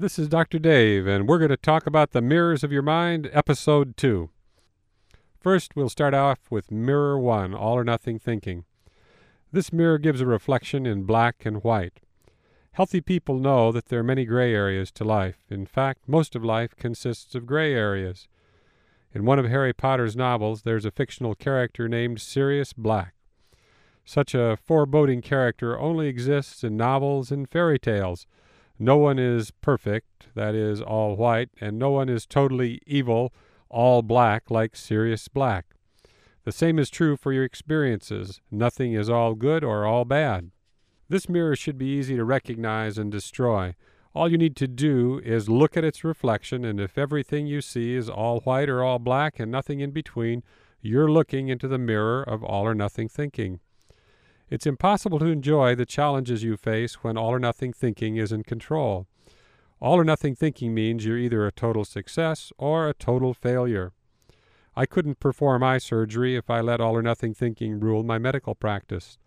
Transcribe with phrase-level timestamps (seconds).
[0.00, 0.60] This is Dr.
[0.60, 4.30] Dave, and we're going to talk about the Mirrors of Your Mind, Episode 2.
[5.40, 8.64] First, we'll start off with Mirror 1 All or Nothing Thinking.
[9.50, 11.98] This mirror gives a reflection in black and white.
[12.70, 15.38] Healthy people know that there are many gray areas to life.
[15.50, 18.28] In fact, most of life consists of gray areas.
[19.12, 23.14] In one of Harry Potter's novels, there's a fictional character named Sirius Black.
[24.04, 28.28] Such a foreboding character only exists in novels and fairy tales.
[28.78, 33.32] No one is perfect, that is, all white, and no one is totally evil,
[33.68, 35.66] all black, like Sirius Black.
[36.44, 38.40] The same is true for your experiences.
[38.50, 40.50] Nothing is all good or all bad.
[41.08, 43.74] This mirror should be easy to recognize and destroy.
[44.14, 47.94] All you need to do is look at its reflection, and if everything you see
[47.94, 50.42] is all white or all black and nothing in between,
[50.80, 53.60] you're looking into the mirror of all or nothing thinking.
[54.50, 58.44] It's impossible to enjoy the challenges you face when all or nothing thinking is in
[58.44, 59.06] control.
[59.78, 63.92] All or nothing thinking means you're either a total success or a total failure.
[64.74, 68.54] I couldn't perform eye surgery if I let all or nothing thinking rule my medical
[68.54, 69.18] practice.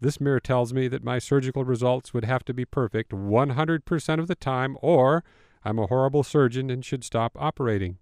[0.00, 4.26] This mirror tells me that my surgical results would have to be perfect 100% of
[4.26, 5.22] the time, or
[5.64, 7.98] I'm a horrible surgeon and should stop operating.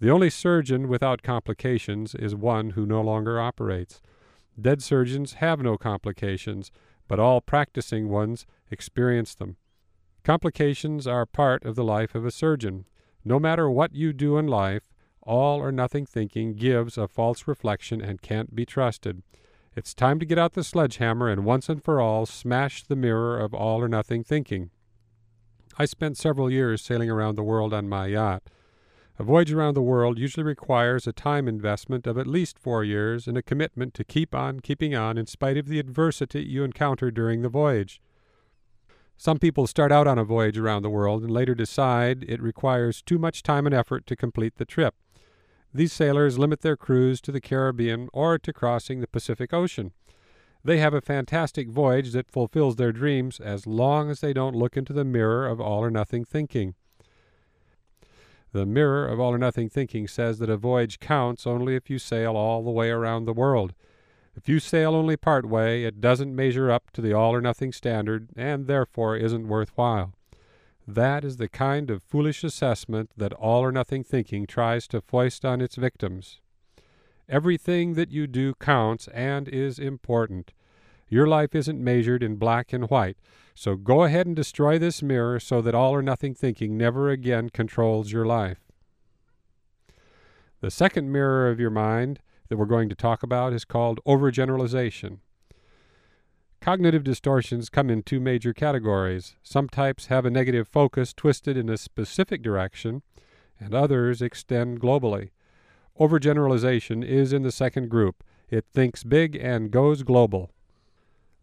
[0.00, 4.00] The only surgeon without complications is one who no longer operates.
[4.60, 6.70] Dead surgeons have no complications,
[7.08, 9.56] but all practicing ones experience them.
[10.22, 12.86] Complications are part of the life of a surgeon.
[13.24, 18.00] No matter what you do in life, all or nothing thinking gives a false reflection
[18.00, 19.22] and can't be trusted.
[19.76, 23.38] It's time to get out the sledgehammer and once and for all smash the mirror
[23.38, 24.70] of all or nothing thinking.
[25.76, 28.44] I spent several years sailing around the world on my yacht.
[29.16, 33.28] A voyage around the world usually requires a time investment of at least four years
[33.28, 37.12] and a commitment to keep on keeping on in spite of the adversity you encounter
[37.12, 38.00] during the voyage.
[39.16, 43.02] Some people start out on a voyage around the world and later decide it requires
[43.02, 44.96] too much time and effort to complete the trip.
[45.72, 49.92] These sailors limit their cruise to the Caribbean or to crossing the Pacific Ocean.
[50.64, 54.76] They have a fantastic voyage that fulfills their dreams as long as they don't look
[54.76, 56.74] into the mirror of all or nothing thinking.
[58.54, 61.98] The mirror of all or nothing thinking says that a voyage counts only if you
[61.98, 63.74] sail all the way around the world.
[64.36, 67.72] If you sail only part way, it doesn't measure up to the all or nothing
[67.72, 70.12] standard and therefore isn't worthwhile.
[70.86, 75.44] That is the kind of foolish assessment that all or nothing thinking tries to foist
[75.44, 76.40] on its victims.
[77.28, 80.52] Everything that you do counts and is important.
[81.08, 83.16] Your life isn't measured in black and white.
[83.54, 87.50] So go ahead and destroy this mirror so that all or nothing thinking never again
[87.50, 88.58] controls your life.
[90.60, 95.18] The second mirror of your mind that we're going to talk about is called overgeneralization.
[96.60, 99.36] Cognitive distortions come in two major categories.
[99.42, 103.02] Some types have a negative focus twisted in a specific direction,
[103.60, 105.28] and others extend globally.
[106.00, 108.24] Overgeneralization is in the second group.
[108.48, 110.53] It thinks big and goes global.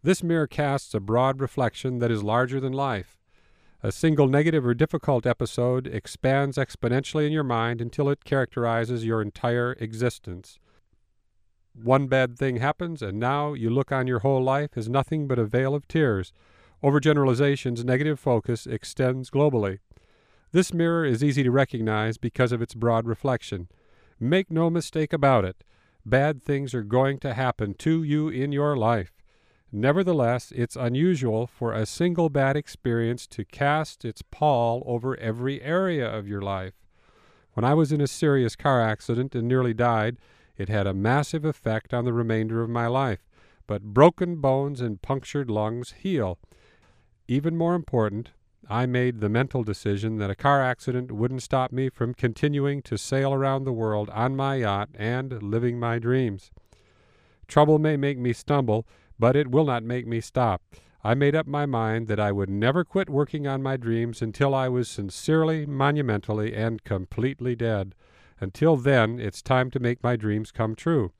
[0.04, 3.18] This mirror casts a broad reflection that is larger than life.
[3.84, 9.22] A single negative or difficult episode expands exponentially in your mind until it characterizes your
[9.22, 10.58] entire existence.
[11.74, 15.38] One bad thing happens, and now you look on your whole life as nothing but
[15.38, 16.32] a vale of tears.
[16.82, 19.78] Overgeneralization's negative focus extends globally.
[20.50, 23.68] This mirror is easy to recognize because of its broad reflection.
[24.18, 25.62] Make no mistake about it.
[26.04, 29.21] Bad things are going to happen to you in your life.
[29.74, 36.06] Nevertheless, it's unusual for a single bad experience to cast its pall over every area
[36.06, 36.74] of your life.
[37.54, 40.18] When I was in a serious car accident and nearly died,
[40.58, 43.26] it had a massive effect on the remainder of my life.
[43.66, 46.38] But broken bones and punctured lungs heal.
[47.26, 48.32] Even more important,
[48.68, 52.98] I made the mental decision that a car accident wouldn't stop me from continuing to
[52.98, 56.50] sail around the world on my yacht and living my dreams.
[57.48, 58.86] Trouble may make me stumble,
[59.22, 60.60] but it will not make me stop.
[61.04, 64.52] I made up my mind that I would never quit working on my dreams until
[64.52, 67.94] I was sincerely, monumentally, and completely dead.
[68.40, 71.12] Until then, it's time to make my dreams come true.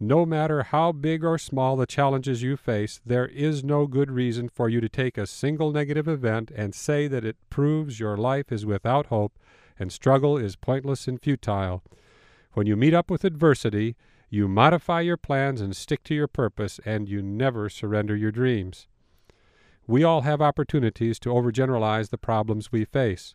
[0.00, 4.48] No matter how big or small the challenges you face, there is no good reason
[4.48, 8.50] for you to take a single negative event and say that it proves your life
[8.50, 9.38] is without hope
[9.78, 11.84] and struggle is pointless and futile.
[12.54, 13.94] When you meet up with adversity,
[14.32, 18.88] you modify your plans and stick to your purpose, and you never surrender your dreams.
[19.86, 23.34] We all have opportunities to overgeneralize the problems we face.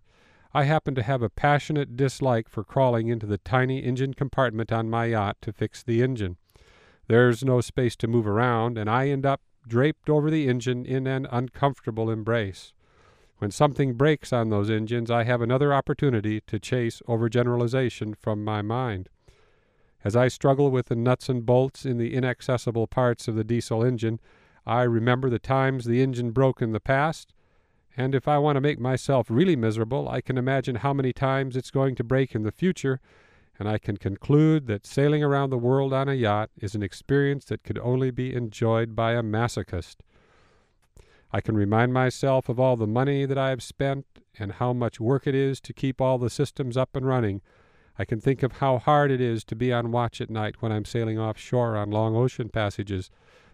[0.56, 4.90] I happen to have a passionate dislike for crawling into the tiny engine compartment on
[4.90, 6.38] my yacht to fix the engine.
[7.08, 11.06] There's no space to move around, and I end up draped over the engine in
[11.06, 12.74] an uncomfortable embrace.
[13.38, 18.64] When something breaks on those engines, I have another opportunity to chase overgeneralization from my
[18.64, 19.10] mind.
[20.04, 23.84] As I struggle with the nuts and bolts in the inaccessible parts of the diesel
[23.84, 24.20] engine,
[24.66, 27.34] I remember the times the engine broke in the past,
[27.96, 31.56] and if I want to make myself really miserable, I can imagine how many times
[31.56, 33.00] it's going to break in the future,
[33.58, 37.46] and I can conclude that sailing around the world on a yacht is an experience
[37.46, 39.96] that could only be enjoyed by a masochist.
[41.32, 44.06] I can remind myself of all the money that I have spent
[44.38, 47.42] and how much work it is to keep all the systems up and running.
[48.00, 50.72] I can think of how hard it is to be on watch at night when
[50.72, 53.10] I'm sailing offshore on long ocean passages.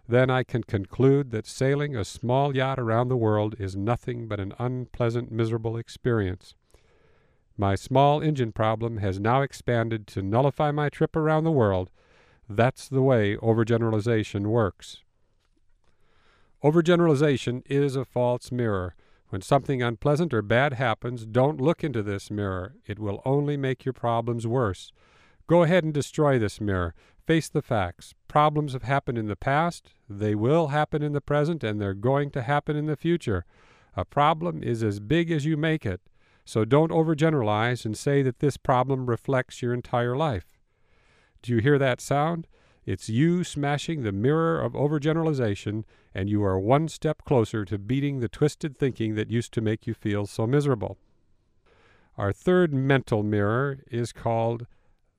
[0.06, 4.38] Then I can conclude that sailing a small yacht around the world is nothing but
[4.38, 6.54] an unpleasant, miserable experience.
[7.56, 11.90] My small engine problem has now expanded to nullify my trip around the world.
[12.48, 14.98] That's the way overgeneralization works.
[16.62, 18.94] Overgeneralization is a false mirror.
[19.30, 22.74] When something unpleasant or bad happens, don't look into this mirror.
[22.86, 24.92] It will only make your problems worse.
[25.46, 26.94] Go ahead and destroy this mirror.
[27.26, 28.14] Face the facts.
[28.28, 32.30] Problems have happened in the past, they will happen in the present, and they're going
[32.32, 33.44] to happen in the future.
[33.96, 36.00] A problem is as big as you make it.
[36.44, 40.58] So don't overgeneralize and say that this problem reflects your entire life.
[41.42, 42.46] Do you hear that sound?
[42.84, 45.84] It's you smashing the mirror of overgeneralization,
[46.14, 49.86] and you are one step closer to beating the twisted thinking that used to make
[49.86, 50.96] you feel so miserable.
[52.16, 54.66] Our third mental mirror is called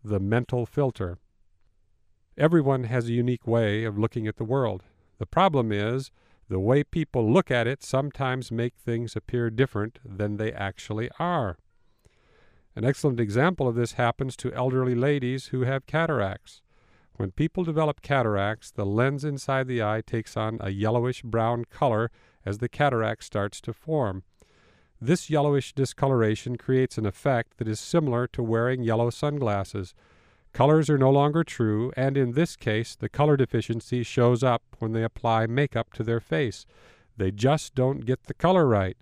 [0.03, 1.17] the mental filter.
[2.37, 4.83] Everyone has a unique way of looking at the world.
[5.17, 6.11] The problem is
[6.47, 11.57] the way people look at it sometimes make things appear different than they actually are.
[12.75, 16.61] An excellent example of this happens to elderly ladies who have cataracts.
[17.17, 22.11] When people develop cataracts, the lens inside the eye takes on a yellowish brown color
[22.45, 24.23] as the cataract starts to form.
[24.99, 29.93] This yellowish discoloration creates an effect that is similar to wearing yellow sunglasses.
[30.51, 34.91] Colors are no longer true, and in this case, the color deficiency shows up when
[34.91, 36.65] they apply makeup to their face.
[37.17, 38.97] They just don't get the color right.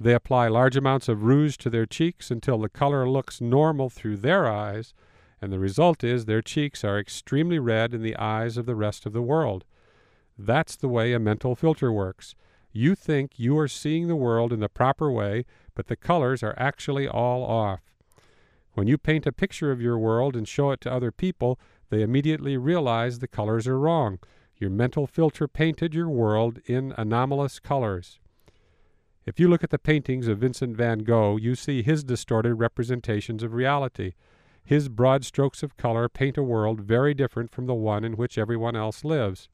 [0.00, 4.18] They apply large amounts of rouge to their cheeks until the color looks normal through
[4.18, 4.94] their eyes
[5.40, 9.06] and the result is their cheeks are extremely red in the eyes of the rest
[9.06, 9.64] of the world.
[10.38, 12.34] That's the way a mental filter works.
[12.72, 16.54] You think you are seeing the world in the proper way, but the colors are
[16.58, 17.80] actually all off.
[18.74, 22.02] When you paint a picture of your world and show it to other people, they
[22.02, 24.18] immediately realize the colors are wrong.
[24.58, 28.18] Your mental filter painted your world in anomalous colors.
[29.24, 33.42] If you look at the paintings of Vincent van Gogh, you see his distorted representations
[33.42, 34.12] of reality.
[34.66, 38.36] His broad strokes of color paint a world very different from the one in which
[38.36, 39.48] everyone else lives.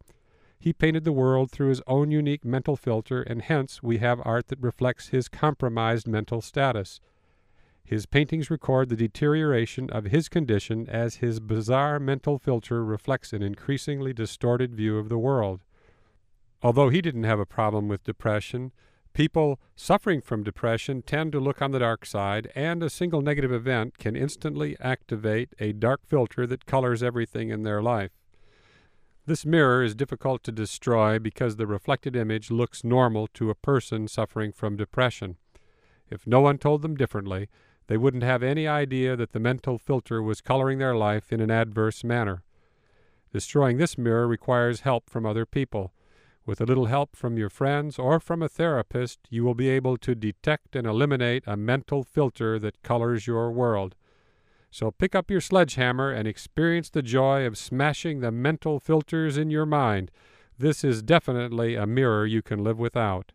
[0.58, 4.48] He painted the world through his own unique mental filter, and hence we have art
[4.48, 6.98] that reflects his compromised mental status.
[7.84, 13.42] His paintings record the deterioration of his condition as his bizarre mental filter reflects an
[13.42, 15.60] increasingly distorted view of the world.
[16.62, 18.72] Although he didn't have a problem with depression,
[19.14, 23.52] People suffering from depression tend to look on the dark side, and a single negative
[23.52, 28.12] event can instantly activate a dark filter that colors everything in their life.
[29.26, 34.08] This mirror is difficult to destroy because the reflected image looks normal to a person
[34.08, 35.36] suffering from depression.
[36.10, 37.48] If no one told them differently,
[37.88, 41.50] they wouldn't have any idea that the mental filter was coloring their life in an
[41.50, 42.42] adverse manner.
[43.32, 45.92] Destroying this mirror requires help from other people.
[46.44, 49.96] With a little help from your friends or from a therapist, you will be able
[49.98, 53.94] to detect and eliminate a mental filter that colors your world.
[54.70, 59.50] So pick up your sledgehammer and experience the joy of smashing the mental filters in
[59.50, 60.10] your mind.
[60.58, 63.32] This is definitely a mirror you can live without.